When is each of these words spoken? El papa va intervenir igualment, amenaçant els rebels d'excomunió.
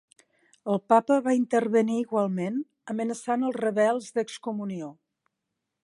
El 0.75 0.79
papa 0.93 1.17
va 1.27 1.35
intervenir 1.39 1.99
igualment, 2.05 2.57
amenaçant 2.95 3.47
els 3.51 3.61
rebels 3.63 4.09
d'excomunió. 4.17 4.91